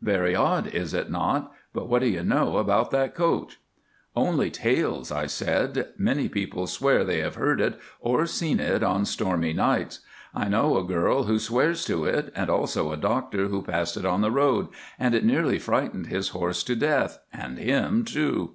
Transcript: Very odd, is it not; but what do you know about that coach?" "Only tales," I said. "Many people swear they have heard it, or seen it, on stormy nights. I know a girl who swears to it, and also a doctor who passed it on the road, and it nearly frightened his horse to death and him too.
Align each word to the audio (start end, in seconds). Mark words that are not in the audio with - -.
Very 0.00 0.34
odd, 0.34 0.66
is 0.68 0.94
it 0.94 1.10
not; 1.10 1.52
but 1.74 1.90
what 1.90 1.98
do 2.00 2.08
you 2.08 2.22
know 2.22 2.56
about 2.56 2.90
that 2.90 3.14
coach?" 3.14 3.60
"Only 4.16 4.50
tales," 4.50 5.12
I 5.12 5.26
said. 5.26 5.88
"Many 5.98 6.26
people 6.26 6.66
swear 6.66 7.04
they 7.04 7.18
have 7.20 7.34
heard 7.34 7.60
it, 7.60 7.78
or 8.00 8.24
seen 8.24 8.60
it, 8.60 8.82
on 8.82 9.04
stormy 9.04 9.52
nights. 9.52 10.00
I 10.34 10.48
know 10.48 10.78
a 10.78 10.84
girl 10.84 11.24
who 11.24 11.38
swears 11.38 11.84
to 11.84 12.06
it, 12.06 12.32
and 12.34 12.48
also 12.48 12.92
a 12.92 12.96
doctor 12.96 13.48
who 13.48 13.60
passed 13.60 13.98
it 13.98 14.06
on 14.06 14.22
the 14.22 14.32
road, 14.32 14.68
and 14.98 15.14
it 15.14 15.22
nearly 15.22 15.58
frightened 15.58 16.06
his 16.06 16.30
horse 16.30 16.64
to 16.64 16.74
death 16.74 17.18
and 17.30 17.58
him 17.58 18.06
too. 18.06 18.54